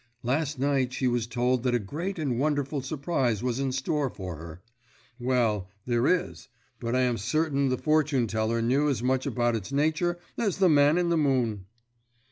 [0.23, 4.35] Last night she was told that a great and wonderful surprise was in store for
[4.37, 4.63] her.
[5.19, 6.47] Well, there is,
[6.79, 10.69] but I am certain the fortune teller knew as much about its nature as the
[10.69, 11.67] man in the moon."